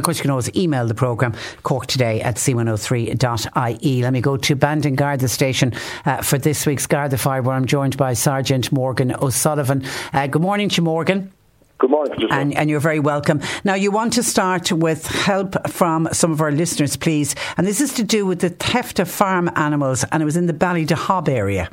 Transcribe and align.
Of 0.00 0.04
course, 0.04 0.16
you 0.16 0.22
can 0.22 0.30
always 0.30 0.48
email 0.56 0.86
the 0.86 0.94
programme, 0.94 1.34
Cork 1.62 1.86
Today 1.86 2.22
at 2.22 2.36
c103.ie. 2.36 4.02
Let 4.02 4.12
me 4.14 4.22
go 4.22 4.38
to 4.38 4.56
Bandon 4.56 4.94
Garda 4.94 5.28
Station 5.28 5.74
uh, 6.06 6.22
for 6.22 6.38
this 6.38 6.64
week's 6.64 6.86
Garda 6.86 7.18
File, 7.18 7.42
where 7.42 7.54
I'm 7.54 7.66
joined 7.66 7.98
by 7.98 8.14
Sergeant 8.14 8.72
Morgan 8.72 9.14
O'Sullivan. 9.14 9.84
Uh, 10.14 10.26
good 10.26 10.40
morning 10.40 10.70
to 10.70 10.76
you, 10.76 10.84
Morgan. 10.84 11.30
Good 11.76 11.90
morning, 11.90 12.18
and, 12.30 12.56
and, 12.56 12.70
you're 12.70 12.80
very 12.80 12.98
welcome. 12.98 13.42
Now, 13.62 13.74
you 13.74 13.90
want 13.90 14.14
to 14.14 14.22
start 14.22 14.72
with 14.72 15.06
help 15.06 15.68
from 15.68 16.08
some 16.12 16.32
of 16.32 16.40
our 16.40 16.50
listeners, 16.50 16.96
please. 16.96 17.34
And 17.58 17.66
this 17.66 17.82
is 17.82 17.92
to 17.94 18.02
do 18.02 18.24
with 18.24 18.40
the 18.40 18.48
theft 18.48 19.00
of 19.00 19.10
farm 19.10 19.50
animals, 19.54 20.02
and 20.10 20.22
it 20.22 20.24
was 20.24 20.38
in 20.38 20.46
the 20.46 20.54
Ballydehob 20.54 21.28
area. 21.28 21.68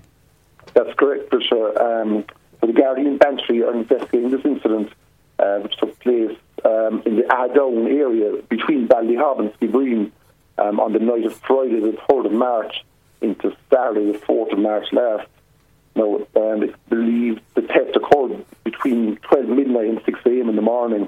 That's 0.74 0.94
correct, 0.98 1.30
Patricia. 1.30 1.82
Um, 1.82 2.26
so 2.60 2.68
the 2.68 2.74
Guardian 2.74 3.08
and 3.08 3.20
Bantry 3.20 3.64
are 3.64 3.74
investigating 3.74 4.32
this 4.32 4.44
incident, 4.44 4.92
uh, 5.40 5.60
which 5.60 5.78
took 5.78 5.98
place 6.02 6.38
um, 6.66 7.04
in 7.06 7.16
the 7.16 7.24
Ardown 7.24 7.88
area 7.88 8.42
between 8.50 8.88
Ballydehob 8.88 9.40
and 9.40 9.54
Skibbereen 9.54 10.12
um, 10.58 10.80
on 10.80 10.94
the 10.94 11.00
night 11.00 11.26
of 11.26 11.36
Friday, 11.36 11.80
the 11.80 11.98
3rd 12.10 12.28
of 12.28 12.32
March, 12.32 12.84
into 13.22 13.56
Saturday, 13.72 14.12
the 14.12 14.18
4th 14.20 14.54
of 14.54 14.60
March 14.60 14.86
last. 14.92 15.28
Now, 15.96 16.16
um, 16.36 16.64
it's 16.64 16.78
believed 16.90 17.42
the 17.56 17.62
theft 17.62 17.96
occurred 17.96 18.46
between 18.64 19.18
12 19.18 19.50
midnight 19.50 19.90
and 19.90 20.02
6 20.06 20.20
a.m. 20.26 20.50
in 20.50 20.56
the 20.56 20.62
morning. 20.62 21.08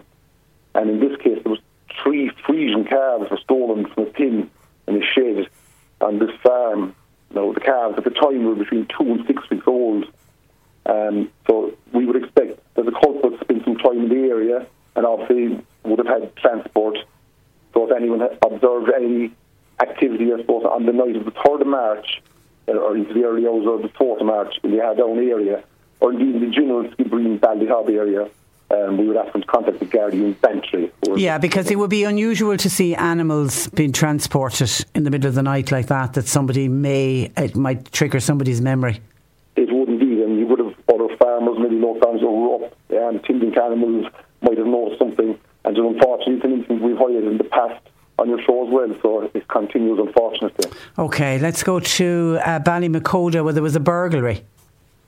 And 0.74 0.90
in 0.90 1.00
this 1.00 1.20
case, 1.22 1.40
there 1.44 1.52
was 1.52 1.60
three 2.04 2.32
Friesian 2.48 2.88
calves 2.88 3.30
were 3.30 3.38
stolen 3.38 3.86
from 3.88 4.04
a 4.04 4.06
pin 4.08 4.50
in 4.88 5.02
a 5.02 5.06
shed 5.06 5.48
on 6.02 6.20
this 6.20 6.32
farm. 6.42 6.96
Now, 7.32 7.52
the 7.54 7.60
calves 7.60 7.98
at 7.98 8.04
the 8.04 8.10
time 8.10 8.46
were 8.46 8.56
between 8.56 8.88
two 8.88 9.12
and 9.12 9.28
six 9.28 9.48
weeks 9.50 9.68
old. 9.68 10.06
Um, 10.86 11.30
so 11.46 11.76
we 11.94 12.06
would 12.06 12.16
expect 12.16 12.60
that 12.76 12.86
the 12.86 12.92
culprits 12.92 13.42
spent 13.42 13.64
some 13.64 13.78
time 13.78 14.00
in 14.00 14.10
the 14.10 14.28
area 14.28 14.66
and 14.96 15.06
obviously 15.06 15.64
would 15.84 16.00
have 16.00 16.08
had 16.08 16.36
transport. 16.36 16.98
So 17.74 17.86
if 17.86 17.96
anyone 17.96 18.22
observed 18.22 18.92
any 18.96 19.32
activity, 19.82 20.34
I 20.34 20.38
suppose, 20.38 20.66
on 20.66 20.86
the 20.86 20.94
night 20.94 21.16
of 21.16 21.26
the 21.26 21.32
3rd 21.32 21.62
of 21.62 21.68
March, 21.68 22.22
uh, 22.68 22.74
or 22.74 22.98
into 22.98 23.14
the 23.14 23.24
early 23.24 23.48
hours 23.48 23.66
of 23.66 23.82
the 23.82 23.98
4th 23.98 24.20
of 24.20 24.26
March 24.26 24.56
in 24.64 24.72
the 24.72 24.78
Ardown 24.78 25.18
area, 25.18 25.64
or 26.00 26.12
indeed 26.12 26.36
in 26.36 26.50
the 26.50 26.56
general 26.56 26.84
Skibbereen 26.90 27.40
Ballydehob 27.40 27.90
area, 27.90 28.30
um, 28.72 28.98
we 28.98 29.08
would 29.08 29.18
ask 29.18 29.34
them 29.34 29.42
to 29.42 29.48
contact 29.48 29.80
the 29.80 29.86
Gardaí 29.86 30.14
in 30.14 30.34
Bantry. 30.34 30.92
Yeah, 31.16 31.40
because 31.40 31.72
it 31.72 31.80
would 31.80 31.90
be 31.90 32.04
unusual 32.04 32.56
to 32.58 32.70
see 32.70 32.94
animals 32.94 33.68
being 33.70 33.92
transported 33.92 34.86
in 34.94 35.04
the 35.04 35.10
middle 35.10 35.28
of 35.28 35.36
the 35.36 35.42
night 35.42 35.72
like 35.72 35.88
that, 35.88 36.14
that 36.14 36.28
somebody 36.28 36.68
may, 36.68 37.32
it 37.36 37.56
might 37.56 37.92
trigger 37.92 38.20
somebody's 38.20 38.62
memory. 38.62 39.02
It 39.56 39.72
would 39.72 39.90
indeed, 39.90 40.20
and 40.20 40.38
you 40.38 40.46
would 40.46 40.60
have 40.60 40.76
other 40.94 41.16
farmers, 41.18 41.58
maybe 41.58 41.78
local 41.78 42.02
farmers 42.02 42.22
who 42.22 42.32
were 42.32 42.66
up 42.66 42.78
and 42.90 43.24
tending 43.24 43.58
animals 43.58 44.06
might 44.42 44.58
have 44.58 44.68
noticed 44.68 45.00
something. 45.00 45.38
And 45.66 45.76
just 45.76 45.86
unfortunately, 45.86 46.36
it's 46.36 46.46
an 46.46 46.54
instance 46.54 46.82
we've 46.82 46.96
highlighted 46.96 47.32
in 47.32 47.38
the 47.38 47.44
past 47.44 47.82
on 48.18 48.30
your 48.30 48.42
show 48.42 48.66
as 48.66 48.74
well. 48.74 48.96
So 49.02 49.32
it 49.34 49.48
continues, 49.48 50.00
unfortunately. 50.00 50.72
Okay, 50.98 51.40
let's 51.40 51.64
go 51.64 51.80
to 51.80 52.40
uh, 52.44 52.60
Ballymacoda 52.60 53.44
where 53.44 53.54
there 53.54 53.64
was 53.64 53.76
a 53.76 53.80
burglary. 53.80 54.44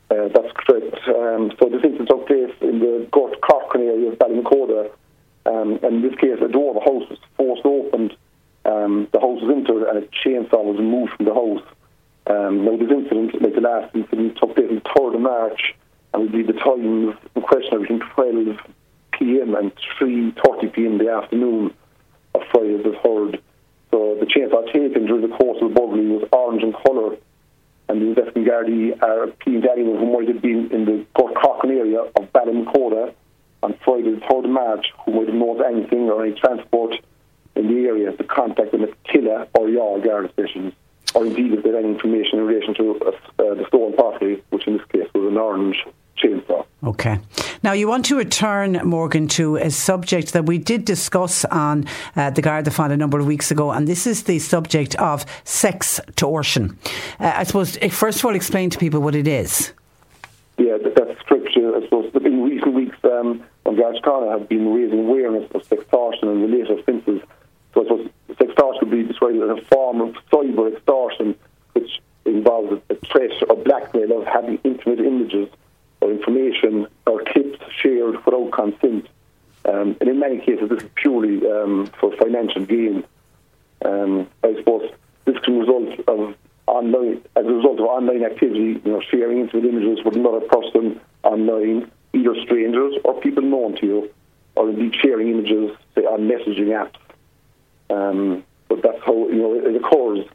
Uh, 0.09 0.27
that's 0.27 0.51
correct. 0.55 0.97
Um, 1.07 1.51
so 1.59 1.69
this 1.69 1.83
incident 1.83 2.09
took 2.09 2.27
place 2.27 2.53
in 2.61 2.79
the 2.79 3.07
Gort 3.11 3.39
Corcoran 3.41 3.87
area 3.87 4.11
of 4.11 4.19
Ballymacoda. 4.19 4.91
Um, 5.45 5.79
and 5.83 5.95
in 5.95 6.01
this 6.01 6.15
case, 6.19 6.37
a 6.41 6.47
door 6.47 6.71
of 6.71 6.77
a 6.77 6.85
house 6.85 7.09
was 7.09 7.19
forced 7.37 7.65
open. 7.65 8.11
Um, 8.65 9.07
the 9.11 9.19
house 9.19 9.41
was 9.41 9.51
entered 9.51 9.87
and 9.89 9.97
a 9.97 10.07
chainsaw 10.07 10.63
was 10.63 10.77
removed 10.77 11.13
from 11.13 11.25
the 11.25 11.33
house. 11.33 11.63
Um, 12.27 12.65
now, 12.65 12.77
this 12.77 12.91
incident, 12.91 13.41
like 13.41 13.55
the 13.55 13.61
last 13.61 13.95
incident, 13.95 14.37
took 14.37 14.55
place 14.55 14.69
on 14.69 14.75
the 14.75 14.81
3rd 14.81 15.15
of 15.15 15.21
March, 15.21 15.75
and 16.13 16.23
we 16.23 16.29
believe 16.29 16.47
the 16.47 16.53
time 16.53 17.17
in 17.35 17.41
question 17.41 17.81
between 17.81 17.99
12 18.13 18.59
p.m. 19.21 19.53
and 19.53 19.71
3.30 19.99 20.73
p.m. 20.73 20.93
in 20.93 20.97
the 20.97 21.11
afternoon 21.11 21.73
of 22.33 22.41
Friday 22.51 22.77
the 22.77 22.97
3rd. 23.05 23.39
So 23.91 24.17
the 24.19 24.25
chainsaw 24.25 24.65
taken 24.65 25.05
during 25.05 25.29
the 25.29 25.35
course 25.35 25.61
of 25.61 25.69
the 25.69 25.75
burglary 25.79 26.07
was 26.07 26.27
orange 26.31 26.63
in 26.63 26.73
colour, 26.73 27.17
and 27.87 28.01
the 28.01 28.07
investigating 28.07 28.45
Gardaí 28.45 29.03
are 29.03 29.27
to 29.27 29.71
anyone 29.71 29.99
who 29.99 30.11
might 30.11 30.27
have 30.27 30.41
been 30.41 30.71
in 30.71 30.85
the 30.85 31.05
Port 31.15 31.33
area 31.65 31.99
of 32.01 32.33
Ballymacoda 32.33 33.13
on 33.61 33.77
Friday 33.85 34.15
the 34.15 34.21
3rd 34.21 34.45
of 34.45 34.49
March 34.49 34.87
who 35.05 35.11
might 35.13 35.27
have 35.27 35.35
noticed 35.35 35.65
anything 35.69 36.09
or 36.09 36.25
any 36.25 36.33
transport 36.33 36.95
in 37.55 37.67
the 37.67 37.87
area 37.87 38.11
to 38.11 38.23
contact 38.23 38.71
them 38.71 38.83
at 38.83 39.03
Killeagh 39.03 39.49
or 39.53 39.67
Youghal 39.67 40.03
Garda 40.03 40.33
stations, 40.33 40.73
or 41.13 41.27
indeed 41.27 41.53
if 41.53 41.63
have 41.63 41.75
any 41.75 41.89
information 41.89 42.39
in 42.39 42.45
relation 42.47 42.73
to 42.75 42.95
uh, 43.05 43.11
the 43.37 43.65
stolen 43.67 43.93
property, 43.93 44.41
which 44.49 44.65
in 44.65 44.77
this 44.77 44.87
case 44.87 45.07
was 45.13 45.31
an 45.31 45.37
orange 45.37 45.85
chainsaw. 46.21 46.65
Okay. 46.83 47.19
Now, 47.63 47.73
you 47.73 47.87
want 47.87 48.05
to 48.05 48.17
return, 48.17 48.79
Morgan, 48.83 49.27
to 49.29 49.57
a 49.57 49.69
subject 49.69 50.33
that 50.33 50.45
we 50.45 50.57
did 50.57 50.83
discuss 50.83 51.45
on 51.45 51.85
uh, 52.15 52.31
the 52.31 52.41
Garda 52.41 52.71
File 52.71 52.91
a 52.91 52.97
number 52.97 53.19
of 53.19 53.27
weeks 53.27 53.51
ago, 53.51 53.71
and 53.71 53.87
this 53.87 54.07
is 54.07 54.23
the 54.23 54.39
subject 54.39 54.95
of 54.95 55.25
sex 55.43 55.99
torsion. 56.15 56.77
Uh, 57.19 57.33
I 57.35 57.43
suppose, 57.43 57.77
eh, 57.81 57.89
first 57.89 58.19
of 58.19 58.25
all, 58.25 58.35
explain 58.35 58.71
to 58.71 58.79
people 58.79 58.99
what 58.99 59.13
it 59.13 59.27
is. 59.27 59.73
Yeah, 60.57 60.77
that's 60.95 61.19
scripture. 61.19 61.75
I 61.75 61.81
suppose 61.83 62.11
in 62.15 62.43
recent 62.43 62.73
weeks, 62.73 62.97
um, 63.03 63.43
on 63.65 63.75
Garda 63.75 64.31
have 64.31 64.49
been 64.49 64.73
raising 64.73 64.99
awareness 64.99 65.49
of 65.51 65.67
sextortion 65.67 66.23
and 66.23 66.41
related 66.41 66.79
offences. 66.79 67.21
So 67.73 67.81
I 67.81 67.83
suppose 67.83 68.09
sextortion 68.31 68.79
could 68.79 68.91
be 68.91 69.03
described 69.03 69.37
as 69.37 69.57
a 69.57 69.61
form 69.65 70.01
of 70.01 70.15
cyber 70.31 70.73
extortion, 70.73 71.35
which 71.73 72.01
involves 72.25 72.81
a 72.89 72.95
threat 72.95 73.31
or 73.49 73.55
blackmail 73.55 74.19
of 74.19 74.27
having 74.27 74.59
intimate 74.63 74.99
images 74.99 75.49
or 76.01 76.11
information 76.11 76.87
or 77.07 77.21
tips 77.21 77.59
without 78.31 78.51
consent. 78.51 79.07
Um, 79.65 79.95
and 79.99 80.09
in 80.09 80.19
many 80.19 80.39
cases, 80.39 80.69
this 80.69 80.83
is 80.83 80.89
purely 80.95 81.45
um, 81.49 81.89
for 81.99 82.15
financial 82.17 82.65
gain. 82.65 83.03
Um, 83.85 84.27
I 84.43 84.55
suppose 84.55 84.91
this 85.25 85.37
can 85.39 85.59
result 85.59 85.99
of 86.07 86.35
online 86.67 87.21
as 87.35 87.45
a 87.45 87.53
result 87.53 87.79
of 87.79 87.85
online 87.85 88.23
activity, 88.23 88.81
you 88.83 88.91
know, 88.91 89.01
sharing 89.01 89.39
intimate 89.39 89.65
images 89.65 90.03
with 90.03 90.15
another 90.15 90.41
person 90.41 90.99
online, 91.23 91.91
either 92.13 92.35
strangers 92.43 92.95
or 93.03 93.19
people 93.21 93.43
known 93.43 93.75
to 93.77 93.85
you, 93.85 94.13
or 94.55 94.69
indeed 94.69 94.95
sharing 95.01 95.29
images 95.29 95.75
say 95.95 96.01
on 96.01 96.21
messaging 96.21 96.69
apps. 96.69 96.95
Um, 97.89 98.43
but 98.67 98.81
that's 98.81 99.03
how 99.05 99.27
you 99.27 99.35
know 99.35 99.53
it, 99.53 99.75
occurs. 99.75 100.25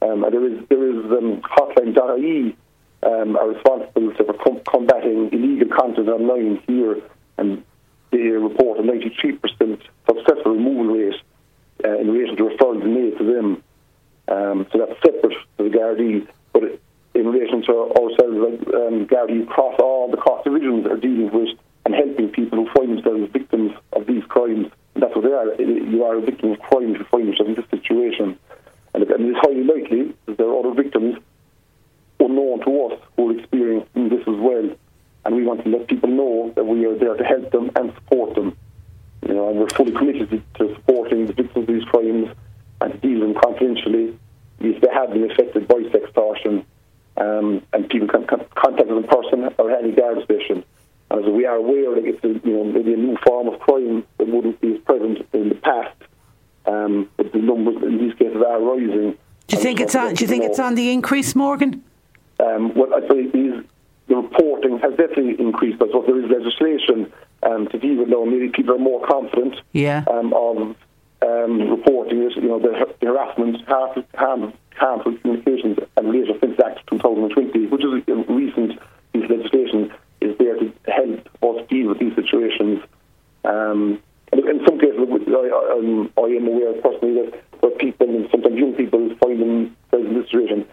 Um, 0.00 0.24
and 0.24 0.32
there 0.32 0.46
is 0.46 0.58
there 0.68 0.88
is 0.88 1.04
um, 1.12 1.42
hotline.ie 1.42 2.56
um, 3.02 3.36
are 3.36 3.48
responsible 3.48 4.12
for 4.14 4.32
com- 4.34 4.60
combating 4.68 5.32
illegal 5.32 5.68
content 5.76 6.08
online 6.08 6.62
here, 6.66 7.00
and 7.42 7.64
they 8.12 8.18
report 8.18 8.78
a 8.78 8.82
93% 8.82 9.80
successful 10.06 10.52
removal 10.52 10.94
rate 10.94 11.14
uh, 11.84 11.98
in 11.98 12.10
relation 12.10 12.36
to 12.36 12.44
referrals 12.44 12.84
made 12.84 13.18
to 13.18 13.24
them. 13.24 13.62
Um, 14.28 14.66
so 14.70 14.78
that's 14.78 15.00
separate 15.02 15.36
to 15.58 15.64
the 15.64 15.76
Gardaí, 15.76 16.28
but 16.52 16.62
in 17.14 17.26
relation 17.26 17.62
to 17.62 17.72
ourselves, 17.98 18.36
like, 18.38 18.74
um, 18.74 19.06
Gardaí 19.06 19.42
across 19.42 19.74
all 19.80 20.10
the 20.10 20.16
cross 20.16 20.44
divisions 20.44 20.86
are 20.86 20.96
dealing 20.96 21.30
with 21.32 21.58
and 21.84 21.94
helping 21.94 22.28
people 22.28 22.64
who 22.64 22.70
find 22.72 22.96
themselves 22.96 23.32
victims 23.32 23.72
of 23.92 24.06
these 24.06 24.22
crimes. 24.28 24.70
And 24.94 25.02
that's 25.02 25.14
what 25.16 25.24
they 25.24 25.32
are. 25.32 25.60
You 25.60 26.04
are 26.04 26.16
a 26.16 26.20
victim 26.20 26.52
of 26.52 26.60
crime 26.60 26.94
if 26.94 27.00
you 27.00 27.06
find 27.10 27.26
yourself 27.26 27.48
in 27.48 27.54
this 27.56 27.68
situation. 27.70 28.38
And 28.94 29.02
it's 29.02 29.38
highly 29.40 29.64
likely 29.64 30.14
that 30.26 30.36
there 30.36 30.46
are 30.46 30.58
other 30.60 30.74
victims 30.74 31.16
unknown 32.20 32.60
to 32.60 32.86
us 32.86 33.00
who 33.16 33.30
are 33.30 33.38
experiencing 33.38 34.08
this 34.10 34.20
as 34.20 34.38
well. 34.38 34.70
And 35.24 35.36
we 35.36 35.44
want 35.44 35.62
to 35.64 35.70
let 35.70 35.86
people 35.88 36.08
know 36.08 36.52
that 36.56 36.64
we 36.64 36.84
are 36.86 36.98
there 36.98 37.16
to 37.16 37.24
help 37.24 37.50
them 37.52 37.70
and 37.76 37.94
support 37.94 38.34
them. 38.34 38.56
You 39.26 39.34
know, 39.34 39.50
and 39.50 39.58
we're 39.60 39.68
fully 39.70 39.92
committed 39.92 40.42
to 40.54 40.74
supporting 40.74 41.26
the 41.26 41.32
victims 41.32 41.56
of 41.56 41.66
these 41.66 41.84
crimes 41.84 42.28
and 42.80 42.92
to 42.92 42.98
deal 42.98 43.20
with 43.20 43.34
them 43.34 43.42
confidentially 43.42 44.18
if 44.60 44.80
they 44.80 44.88
have 44.92 45.12
been 45.12 45.30
affected 45.30 45.68
by 45.68 45.74
sextortion 45.74 46.64
um, 47.16 47.62
and 47.72 47.88
people 47.88 48.08
can, 48.08 48.26
can 48.26 48.44
contact 48.54 48.88
them 48.88 48.98
in 48.98 49.04
person 49.04 49.48
or 49.58 49.70
any 49.70 49.92
guard 49.92 50.22
station. 50.24 50.64
And 51.10 51.24
as 51.24 51.30
we 51.30 51.46
are 51.46 51.56
aware 51.56 51.94
that 51.94 52.04
it's 52.04 52.24
a, 52.24 52.28
you 52.46 52.56
know, 52.56 52.64
maybe 52.64 52.94
a 52.94 52.96
new 52.96 53.16
form 53.26 53.48
of 53.48 53.60
crime 53.60 54.04
that 54.18 54.28
wouldn't 54.28 54.60
be 54.60 54.74
as 54.74 54.80
present 54.80 55.26
in 55.32 55.50
the 55.50 55.54
past, 55.56 55.96
um, 56.66 57.10
but 57.16 57.32
the 57.32 57.38
numbers 57.38 57.82
in 57.82 57.98
these 57.98 58.14
cases 58.14 58.42
are 58.46 58.60
rising. 58.60 59.18
Do 59.46 59.56
you 59.56 59.62
think 59.62 59.80
it's 59.80 59.94
on? 59.94 60.14
Do 60.14 60.24
you 60.24 60.28
think 60.28 60.44
it's 60.44 60.58
on 60.58 60.74
the 60.74 60.90
increase, 60.90 61.34
Morgan? 61.34 61.84
Um, 62.40 62.74
what 62.74 62.92
I 62.92 63.06
say 63.08 63.20
is 63.38 63.64
the 64.12 64.20
reporting 64.20 64.78
has 64.78 64.90
definitely 64.96 65.40
increased. 65.40 65.78
But 65.78 65.88
so 65.92 66.02
there 66.06 66.18
is 66.22 66.30
legislation 66.30 67.12
um, 67.42 67.66
to 67.68 67.78
deal 67.78 67.96
with 67.96 68.08
now. 68.08 68.24
Maybe 68.24 68.48
people 68.50 68.74
are 68.74 68.78
more 68.78 69.04
confident 69.06 69.56
yeah. 69.72 70.04
um, 70.10 70.34
of 70.34 70.76
um, 71.22 71.70
reporting 71.70 72.22
it. 72.22 72.36
You 72.36 72.48
know, 72.48 72.58
the, 72.58 72.94
the 73.00 73.06
harassment, 73.06 73.66
harm, 73.66 74.52
harmful 74.76 75.16
communications 75.18 75.78
and 75.96 76.12
Related 76.12 76.36
Offence 76.36 76.60
Act 76.64 76.86
2020, 76.88 77.66
which 77.68 77.84
is 77.84 77.92
a 78.06 78.32
recent 78.32 78.78
piece 79.12 79.24
of 79.24 79.30
legislation, 79.30 79.92
is 80.20 80.36
there 80.38 80.58
to 80.58 80.72
help 80.88 81.28
us 81.42 81.68
deal 81.68 81.88
with 81.88 81.98
these 81.98 82.14
situations. 82.14 82.82
Um, 83.44 84.02
and 84.30 84.40
in 84.44 84.64
some 84.66 84.78
cases, 84.78 85.00
I, 85.00 85.32
I, 85.32 86.24
I 86.24 86.28
am 86.36 86.46
aware 86.46 86.72
personally 86.80 87.14
that 87.22 87.42
where 87.60 87.72
people, 87.72 88.08
and 88.08 88.28
sometimes 88.30 88.56
young 88.56 88.74
people, 88.74 89.14
find 89.22 89.40
themselves 89.40 90.06
in 90.06 90.14
this 90.14 90.26
situation, 90.26 90.66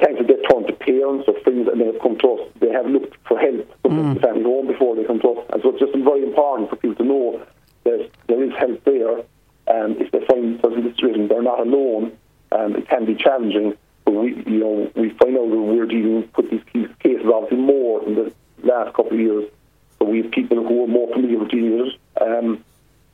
tend 0.00 0.18
to 0.18 0.24
get 0.24 0.38
turned 0.48 0.66
to 0.66 0.72
parents 0.74 1.24
or 1.26 1.34
friends 1.42 1.68
and 1.70 1.80
they 1.80 1.86
have 1.86 2.00
come 2.00 2.18
to 2.18 2.28
us. 2.34 2.48
They 2.60 2.70
have 2.70 2.86
looked 2.86 3.16
for 3.26 3.38
help 3.38 3.66
from 3.82 3.86
mm. 3.98 4.20
family 4.20 4.66
before 4.66 4.96
they 4.96 5.04
come 5.04 5.20
to 5.20 5.28
us. 5.30 5.46
And 5.52 5.62
so 5.62 5.70
it's 5.70 5.80
just 5.80 5.92
very 5.96 6.22
important 6.22 6.70
for 6.70 6.76
people 6.76 6.96
to 6.96 7.04
know 7.04 7.46
that 7.84 8.10
there 8.26 8.42
is 8.42 8.52
help 8.58 8.84
there. 8.84 9.18
And 9.66 10.00
if 10.00 10.10
they 10.12 10.24
find 10.26 10.62
in 10.64 10.84
this 10.84 10.96
situation, 10.96 11.28
they're 11.28 11.42
not 11.42 11.60
alone. 11.60 12.16
And 12.50 12.76
it 12.76 12.88
can 12.88 13.04
be 13.04 13.14
challenging. 13.14 13.76
But 14.04 14.14
we, 14.14 14.34
you 14.46 14.58
know, 14.58 14.90
we 14.94 15.10
find 15.10 15.36
out 15.36 15.50
that 15.50 15.58
we're 15.58 15.86
dealing 15.86 16.28
with 16.36 16.50
these 16.50 16.88
cases 17.00 17.26
obviously 17.26 17.58
more 17.58 18.02
in 18.04 18.14
the 18.14 18.32
last 18.62 18.94
couple 18.94 19.12
of 19.12 19.20
years. 19.20 19.50
But 19.98 20.08
we 20.08 20.22
have 20.22 20.30
people 20.30 20.56
who 20.66 20.84
are 20.84 20.88
more 20.88 21.12
familiar 21.12 21.38
with 21.38 21.50
dealing 21.50 21.78
with 21.78 21.88
it. 21.88 22.22
Um, 22.22 22.64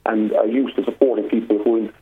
and 0.07 0.33
are 0.35 0.47
used 0.47 0.77
to 0.77 0.85
supporting 0.85 1.29
people 1.29 1.59
who 1.59 1.77
are 1.77 1.79
in. 1.79 1.93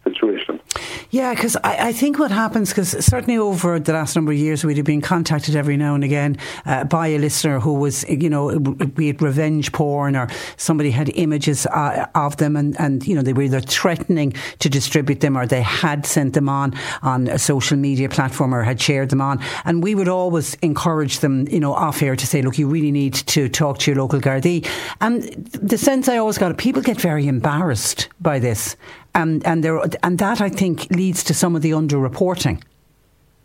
Yeah, 1.12 1.34
because 1.34 1.56
I, 1.56 1.88
I, 1.88 1.92
think 1.92 2.18
what 2.18 2.30
happens, 2.30 2.70
because 2.70 2.92
certainly 3.04 3.36
over 3.36 3.78
the 3.78 3.92
last 3.92 4.16
number 4.16 4.32
of 4.32 4.38
years, 4.38 4.64
we'd 4.64 4.78
have 4.78 4.86
been 4.86 5.02
contacted 5.02 5.54
every 5.54 5.76
now 5.76 5.94
and 5.94 6.02
again 6.02 6.38
uh, 6.64 6.84
by 6.84 7.08
a 7.08 7.18
listener 7.18 7.60
who 7.60 7.74
was, 7.74 8.02
you 8.08 8.30
know, 8.30 8.58
be 8.58 9.10
it 9.10 9.20
revenge 9.20 9.72
porn 9.72 10.16
or 10.16 10.26
somebody 10.56 10.90
had 10.90 11.10
images 11.14 11.66
uh, 11.66 12.06
of 12.14 12.38
them 12.38 12.56
and, 12.56 12.80
and, 12.80 13.06
you 13.06 13.14
know, 13.14 13.20
they 13.20 13.34
were 13.34 13.42
either 13.42 13.60
threatening 13.60 14.32
to 14.60 14.70
distribute 14.70 15.20
them 15.20 15.36
or 15.36 15.44
they 15.44 15.60
had 15.60 16.06
sent 16.06 16.32
them 16.32 16.48
on 16.48 16.72
on 17.02 17.28
a 17.28 17.38
social 17.38 17.76
media 17.76 18.08
platform 18.08 18.54
or 18.54 18.62
had 18.62 18.80
shared 18.80 19.10
them 19.10 19.20
on. 19.20 19.38
And 19.66 19.82
we 19.82 19.94
would 19.94 20.08
always 20.08 20.54
encourage 20.62 21.18
them, 21.18 21.46
you 21.48 21.60
know, 21.60 21.74
off 21.74 22.02
air 22.02 22.16
to 22.16 22.26
say, 22.26 22.40
look, 22.40 22.56
you 22.56 22.66
really 22.66 22.90
need 22.90 23.12
to 23.12 23.50
talk 23.50 23.80
to 23.80 23.90
your 23.90 24.00
local 24.00 24.18
Gardaí. 24.18 24.66
And 25.02 25.24
the 25.52 25.76
sense 25.76 26.08
I 26.08 26.16
always 26.16 26.38
got, 26.38 26.56
people 26.56 26.80
get 26.80 26.98
very 26.98 27.26
embarrassed 27.26 28.08
by 28.18 28.38
this 28.38 28.76
and 29.14 29.44
and 29.46 29.62
there 29.62 29.80
and 30.02 30.18
that 30.18 30.40
I 30.40 30.48
think 30.48 30.90
leads 30.90 31.24
to 31.24 31.34
some 31.34 31.56
of 31.56 31.62
the 31.62 31.70
underreporting. 31.70 32.62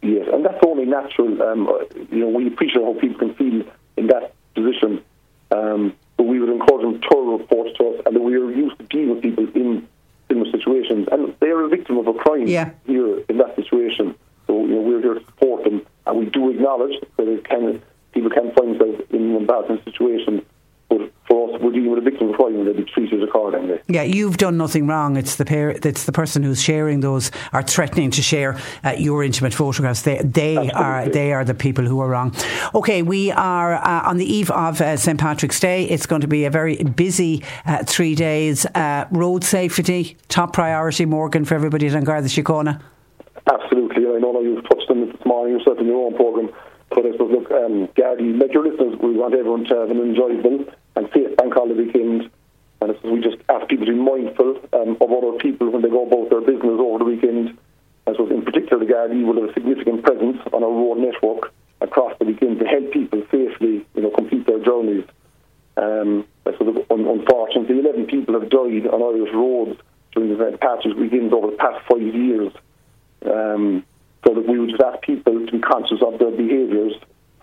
Yes, 0.02 0.28
and 0.31 0.46
that's 0.46 0.64
only 0.66 0.86
natural. 0.86 1.42
Um, 1.42 1.68
you 2.12 2.19
know, 2.19 2.30
we 2.30 2.48
appreciate 2.48 2.84
how 2.84 2.94
people 3.00 3.19
can 3.19 3.36
feel 3.36 3.64
in 3.98 4.08
that 4.08 4.34
position, 4.54 5.04
um, 5.52 5.96
but 6.16 6.24
we 6.24 6.40
would 6.40 6.50
encourage 6.50 6.84
them 6.84 7.02
to 7.02 7.38
report 7.38 7.75
to 7.78 7.88
us, 7.88 8.02
and 8.06 8.16
that 8.16 8.22
we 8.22 8.36
are 8.36 8.52
used 8.52 8.78
to 8.80 8.86
dealing 8.86 9.16
with 9.16 9.22
people 9.24 9.48
in 9.56 9.88
similar 10.30 10.52
situations, 10.52 11.08
and 11.12 11.36
they 11.40 11.48
are 11.48 11.64
a 11.64 11.69
victim 11.69 11.98
of 11.98 12.08
a 12.08 12.14
crime 12.14 12.48
yeah. 12.48 12.72
here 12.86 13.19
in 13.30 13.38
that 13.38 13.56
situation. 13.56 14.16
So 14.46 14.62
you 14.62 14.75
know, 14.75 14.81
we're 14.81 15.02
here 15.02 15.16
to 15.16 15.25
support 15.25 15.64
them, 15.64 15.86
and 16.06 16.18
we 16.18 16.25
do 16.25 16.52
acknowledge 16.52 16.96
that 17.18 17.28
it 17.28 17.44
can, 17.44 17.81
people 18.14 18.30
can 18.30 18.52
find 18.54 18.80
themselves 18.80 19.02
in 19.10 19.31
an 19.31 19.36
embarrassing 19.36 19.81
situation 19.84 20.37
us, 22.18 22.22
we're 22.22 22.28
dealing 22.28 22.30
with 22.30 22.30
a 22.30 22.30
victim 22.30 22.30
of 22.30 22.36
crime 22.36 22.56
and 22.56 22.68
they'll 22.68 22.74
be 22.74 22.92
treated 22.92 23.24
accordingly. 23.24 23.80
Yeah, 23.88 24.04
you've 24.04 24.38
done 24.38 24.58
nothing 24.58 24.88
wrong. 24.88 25.18
It's 25.18 25.36
the 25.36 25.46
pair, 25.46 25.69
it's 25.69 26.06
the 26.06 26.12
person 26.12 26.44
who's 26.44 26.62
sharing 26.62 27.02
those 27.02 27.31
or 27.54 27.64
threatening 27.64 28.12
to 28.12 28.22
share 28.22 28.58
uh, 28.84 28.92
your 28.98 29.24
intimate 29.24 29.54
photographs. 29.54 30.02
They, 30.02 30.22
they 30.24 30.69
are 30.72 31.08
they 31.10 31.34
are 31.34 31.46
the 31.46 31.54
people 31.54 31.86
who 31.86 32.00
are 32.00 32.10
wrong. 32.10 32.36
Okay, 32.74 33.02
we 33.02 33.31
are 33.31 33.75
uh, 33.75 34.10
on 34.10 34.18
the 34.18 34.25
eve 34.25 34.52
of 34.52 34.81
uh, 34.81 34.98
St 34.98 35.19
Patrick's 35.19 35.60
Day. 35.60 35.86
It's 35.86 36.06
going 36.06 36.22
to 36.22 36.28
be 36.28 36.46
a 36.46 36.50
very 36.50 36.78
busy 36.84 37.44
uh, 37.66 37.84
three 37.84 38.16
days. 38.16 38.66
Uh, 38.68 39.06
road 39.12 39.44
safety 39.44 40.18
top 40.28 40.54
priority, 40.54 41.06
Morgan, 41.06 41.46
for 41.46 41.56
everybody 41.56 41.88
at 41.88 41.94
the 41.94 42.00
Síochána. 42.00 42.81
Absolutely, 43.52 44.06
I 44.06 44.19
know 44.19 44.42
you've 44.42 44.64
touched 44.68 44.90
on 44.90 45.04
it 45.04 45.18
this 45.18 45.25
morning 45.25 45.58
yourself 45.58 45.80
in 45.80 45.88
your 45.88 46.06
own 46.06 46.16
programme. 46.16 46.50
But 46.90 47.06
I 47.06 47.12
suppose, 47.12 47.31
look, 47.31 47.52
um, 47.52 47.88
Gardaí, 47.98 48.40
like 48.40 48.54
your 48.54 48.66
listeners, 48.66 48.98
we 49.02 49.14
want 49.14 49.34
everyone 49.34 49.66
to 49.66 49.75
have 49.75 49.92
an 49.92 50.00
enjoyable 50.00 50.66
and 50.98 51.10
safe 51.14 51.38
bank 51.38 51.54
holiday 51.54 51.84
weekend. 51.84 52.30
And 52.82 52.96
we 53.04 53.22
just 53.22 53.38
ask 53.50 53.68
people 53.70 53.86
to 53.86 53.94
be 53.94 54.00
mindful 54.00 54.60
um, 54.74 54.98
of 55.02 55.10
other 55.12 55.38
people 55.38 55.70
when 55.70 55.82
they 55.82 55.90
go 55.90 56.06
about 56.06 56.30
their 56.30 56.42
business 56.42 56.78
over 56.78 57.00
the 57.00 57.06
weekend. 57.06 57.58
I 58.06 58.12
suppose, 58.12 58.32
in 58.32 58.44
particular, 58.44 58.84
the 58.84 58.92
Gardaí 58.92 59.26
will 59.26 59.42
have 59.42 59.50
a 59.50 59.54
significant 59.54 60.04
presence 60.04 60.38
on 60.54 60.64
our 60.64 60.70
road 60.70 61.00
network 61.00 61.54
across 61.82 62.18
the 62.20 62.26
weekend 62.26 62.60
to 62.60 62.66
help 62.66 62.92
people 62.92 63.22
safely, 63.32 63.86
you 63.96 64.02
know, 64.02 64.12
complete 64.12 64.46
their 64.46 64.60
journeys. 64.60 65.06
Um, 65.76 66.26
I 66.46 66.52
suppose, 66.58 66.86
unfortunately, 66.90 67.80
11 67.80 68.08
people 68.08 68.40
have 68.40 68.50
died 68.50 68.88
on 68.88 69.02
Irish 69.02 69.34
roads 69.34 69.80
during 70.14 70.38
the 70.38 70.58
past 70.58 70.88
weekends 70.98 71.34
over 71.34 71.52
the 71.52 71.58
past 71.58 71.86
five 71.90 72.02
years. 72.02 72.54
Um, 73.26 73.86
so 74.26 74.34
that 74.34 74.48
we 74.48 74.60
would 74.60 74.70
just 74.70 74.82
ask 74.82 75.02
people 75.02 75.46
to 75.46 75.52
be 75.52 75.60
conscious 75.60 76.02
of 76.02 76.20
their 76.20 76.32
behaviours 76.32 76.94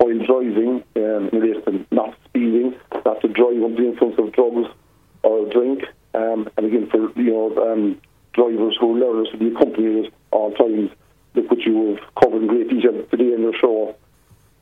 while 0.05 0.27
driving, 0.27 0.85
um, 0.97 1.29
in 1.33 1.63
to 1.65 1.87
not 1.91 2.15
speeding, 2.27 2.75
not 3.05 3.21
to 3.23 3.29
drive 3.29 3.63
under 3.63 3.83
the 3.83 3.89
influence 3.89 4.19
of 4.19 4.33
drugs 4.33 4.69
or 5.23 5.49
drink, 5.49 5.85
um, 6.15 6.49
and 6.57 6.67
again 6.67 6.89
for 6.91 7.11
you 7.19 7.33
know 7.33 7.73
um, 7.73 8.01
drivers 8.35 8.77
who 8.79 8.95
are 8.95 9.01
learners 9.01 9.29
to 9.33 9.39
be 9.39 9.49
accompanied 9.49 10.07
at 10.07 10.13
all 10.31 10.53
times, 10.53 10.91
which 11.35 11.67
you 11.67 11.97
have 11.97 12.15
covered 12.23 12.43
in 12.43 12.49
great 12.49 12.69
detail 12.69 13.05
today 13.11 13.33
in 13.33 13.43
your 13.43 13.55
show. 13.55 13.97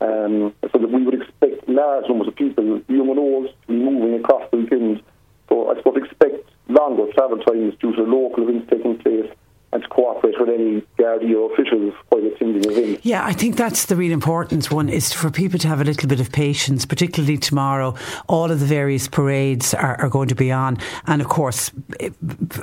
Um, 0.01 0.53
so 0.71 0.79
that 0.79 0.91
we 0.91 1.03
would 1.03 1.21
expect 1.21 1.67
large 1.69 2.09
numbers 2.09 2.27
of 2.27 2.35
people, 2.35 2.81
young 2.89 3.09
and 3.09 3.19
old, 3.19 3.47
to 3.47 3.67
be 3.67 3.73
moving 3.73 4.19
across 4.19 4.49
the 4.51 4.57
weekend. 4.57 5.01
So 5.47 5.71
I 5.71 5.77
suppose 5.77 5.97
expect 6.03 6.49
longer 6.67 7.11
travel 7.13 7.37
times 7.39 7.75
due 7.79 7.95
to 7.95 8.03
local 8.03 8.47
events 8.49 8.69
taking 8.69 8.97
place 8.97 9.31
and 9.73 9.81
to 9.81 9.89
cooperate 9.89 10.39
with 10.39 10.49
any 10.49 10.81
Gardaí 10.99 11.35
or 11.35 11.51
officials 11.51 11.93
while 12.09 12.25
attending 12.25 12.63
events. 12.71 13.03
Yeah, 13.03 13.25
I 13.25 13.33
think 13.33 13.55
that's 13.55 13.85
the 13.85 13.95
real 13.95 14.11
important 14.11 14.71
one 14.71 14.87
is 14.87 15.11
for 15.11 15.31
people 15.31 15.57
to 15.59 15.67
have 15.67 15.81
a 15.81 15.83
little 15.83 16.07
bit 16.07 16.19
of 16.19 16.31
patience, 16.31 16.85
particularly 16.85 17.37
tomorrow. 17.37 17.95
All 18.27 18.51
of 18.51 18.59
the 18.59 18.65
various 18.65 19.07
parades 19.07 19.73
are, 19.73 19.99
are 19.99 20.09
going 20.09 20.29
to 20.29 20.35
be 20.35 20.51
on, 20.51 20.77
and 21.07 21.21
of 21.21 21.27
course, 21.27 21.71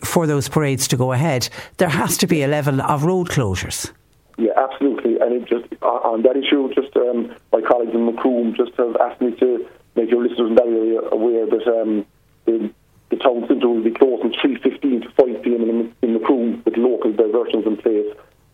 for 0.05 0.27
those 0.27 0.49
parades 0.49 0.87
to 0.89 0.97
go 0.97 1.13
ahead, 1.13 1.49
there 1.79 1.89
has 1.89 2.17
to 2.19 2.27
be 2.27 2.43
a 2.43 2.49
level 2.49 2.81
of 2.81 3.05
road 3.05 3.29
closures. 3.29 3.91
Yeah, 4.39 4.53
absolutely. 4.57 5.19
And 5.21 5.35
it 5.35 5.45
just 5.47 5.83
on 5.83 6.23
that 6.23 6.37
issue, 6.37 6.73
just 6.75 6.97
um, 6.97 7.35
my 7.53 7.61
colleagues 7.61 7.93
in 7.93 8.07
Macroom 8.07 8.55
just 8.57 8.73
have 8.77 8.97
asked 8.97 9.21
me 9.21 9.33
to 9.37 9.69
make 9.97 10.11
your 10.11 10.23
listeners 10.23 10.49
in 10.49 10.55
that 10.55 10.67
area 10.67 11.01
aware 11.11 11.47
that 11.47 11.67
um, 11.67 12.07
the 12.47 12.71
the 13.11 13.17
town 13.17 13.45
centre 13.49 13.69
will 13.69 13.83
be 13.83 13.91
closed 13.91 14.23
from 14.23 14.33
3.15 14.33 15.03
to 15.03 15.11
5 15.11 15.43
pm 15.43 15.63
in, 15.69 15.95
in 16.03 16.15
Macroom 16.15 16.60
local 16.83 17.13
diversions 17.13 17.67
in 17.67 17.77
place. 17.77 18.07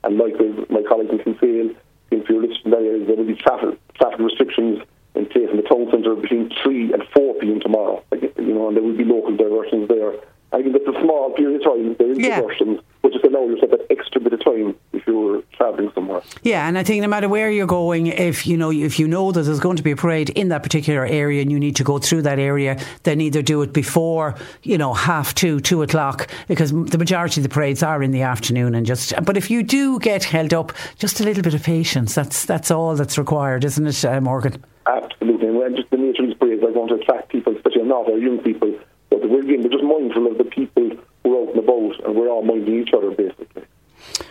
And 0.04 0.18
likewise, 0.18 0.66
my 0.70 0.82
colleagues 0.82 1.10
in 1.10 1.18
Kinsale, 1.18 1.74
in 2.10 2.24
your 2.28 2.42
listed 2.42 2.72
areas, 2.72 3.06
there 3.06 3.16
will 3.16 3.24
be 3.24 3.34
traffic, 3.34 3.78
traffic 3.94 4.20
restrictions 4.20 4.80
in 5.14 5.26
place 5.26 5.48
in 5.50 5.56
the 5.56 5.62
town 5.62 5.88
centre 5.90 6.14
between 6.14 6.50
3 6.62 6.92
and 6.92 7.02
4 7.14 7.34
pm 7.34 7.60
tomorrow. 7.60 8.02
You 8.12 8.54
know, 8.54 8.68
and 8.68 8.76
there 8.76 8.84
will 8.84 8.96
be 8.96 9.04
local 9.04 9.36
diversions 9.36 9.88
there. 9.88 10.12
I 10.52 10.62
think 10.62 10.76
it's 10.76 10.86
a 10.86 11.00
small 11.02 11.32
period 11.32 11.60
of 11.60 11.64
time. 11.64 11.96
There 11.98 12.12
is 12.12 12.18
yeah. 12.18 12.40
diversions, 12.40 12.80
but 13.02 13.12
just 13.12 13.24
allow 13.24 13.46
yourself 13.46 13.72
that 13.72 13.86
extra 13.90 14.20
bit 14.20 14.32
of 14.32 14.44
time 14.44 14.76
if 14.92 15.06
you're 15.06 15.42
travelling 15.52 15.90
somewhere. 15.94 16.22
Yeah, 16.46 16.68
and 16.68 16.78
I 16.78 16.84
think 16.84 17.02
no 17.02 17.08
matter 17.08 17.28
where 17.28 17.50
you're 17.50 17.66
going, 17.66 18.06
if 18.06 18.46
you 18.46 18.56
know 18.56 18.70
if 18.70 19.00
you 19.00 19.08
know 19.08 19.32
that 19.32 19.42
there's 19.42 19.58
going 19.58 19.78
to 19.78 19.82
be 19.82 19.90
a 19.90 19.96
parade 19.96 20.30
in 20.30 20.46
that 20.50 20.62
particular 20.62 21.04
area 21.04 21.42
and 21.42 21.50
you 21.50 21.58
need 21.58 21.74
to 21.74 21.82
go 21.82 21.98
through 21.98 22.22
that 22.22 22.38
area, 22.38 22.80
then 23.02 23.20
either 23.20 23.42
do 23.42 23.62
it 23.62 23.72
before 23.72 24.36
you 24.62 24.78
know 24.78 24.94
half 24.94 25.34
two, 25.34 25.58
two 25.58 25.82
o'clock, 25.82 26.30
because 26.46 26.70
the 26.70 26.98
majority 26.98 27.40
of 27.40 27.42
the 27.42 27.48
parades 27.48 27.82
are 27.82 28.00
in 28.00 28.12
the 28.12 28.22
afternoon. 28.22 28.76
And 28.76 28.86
just 28.86 29.12
but 29.24 29.36
if 29.36 29.50
you 29.50 29.64
do 29.64 29.98
get 29.98 30.22
held 30.22 30.54
up, 30.54 30.72
just 31.00 31.18
a 31.18 31.24
little 31.24 31.42
bit 31.42 31.54
of 31.54 31.64
patience. 31.64 32.14
That's 32.14 32.44
that's 32.44 32.70
all 32.70 32.94
that's 32.94 33.18
required, 33.18 33.64
isn't 33.64 33.84
it, 33.84 34.04
uh, 34.04 34.20
Morgan? 34.20 34.64
Absolutely, 34.86 35.48
and 35.48 35.74
just 35.74 35.90
the 35.90 35.96
nature 35.96 36.22
of 36.22 36.28
these 36.28 36.38
parades 36.38 36.62
are 36.62 36.70
going 36.70 36.90
to 36.90 36.94
attract 36.94 37.28
people, 37.30 37.56
especially 37.56 37.82
not 37.82 38.08
our 38.08 38.18
young 38.18 38.38
people 38.38 38.72
but 39.10 39.28
we're, 39.28 39.44
we're 39.44 39.68
just 39.68 39.82
mindful 39.82 40.28
of 40.28 40.38
the 40.38 40.44
people 40.44 40.90
who 41.24 41.34
are 41.34 41.42
out 41.42 41.56
and 41.56 41.58
about, 41.58 42.04
and 42.04 42.14
we're 42.14 42.28
all 42.28 42.42
minding 42.42 42.82
each 42.82 42.94
other, 42.94 43.10
basically. 43.10 43.64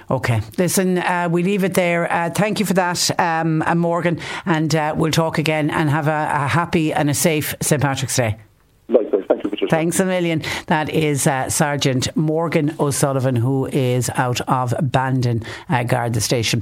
Okay, 0.10 0.42
listen, 0.58 0.98
uh, 0.98 1.28
we 1.32 1.44
leave 1.44 1.64
it 1.64 1.74
there. 1.74 2.12
Uh, 2.12 2.30
thank 2.30 2.60
you 2.60 2.66
for 2.66 2.74
that, 2.74 3.20
um, 3.20 3.62
uh, 3.64 3.76
Morgan, 3.76 4.20
and 4.46 4.74
uh, 4.76 4.94
we'll 4.96 5.12
talk 5.12 5.38
again 5.38 5.70
and 5.70 5.90
have 5.90 6.08
a, 6.08 6.30
a 6.32 6.48
happy 6.48 6.94
and 6.94 7.10
a 7.10 7.14
safe 7.14 7.56
St 7.62 7.82
Patrick's 7.82 8.16
Day. 8.16 8.38
Likewise, 8.88 9.24
thank 9.28 9.44
you, 9.44 9.50
Patricia. 9.50 9.76
Thanks 9.76 10.00
a 10.00 10.06
million. 10.06 10.44
That 10.68 10.90
is 10.90 11.28
uh, 11.28 11.50
Sergeant 11.50 12.16
Morgan 12.16 12.76
O'Sullivan, 12.80 13.36
who 13.36 13.66
is 13.68 14.10
out 14.16 14.42
of 14.42 14.74
Bandon 14.82 15.44
uh, 15.70 15.84
Garda 15.84 16.22
Station. 16.22 16.62